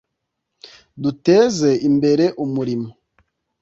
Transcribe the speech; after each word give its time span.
”«Duteze 1.03 1.69
imbere 1.89 2.25
umurimo 2.43 2.89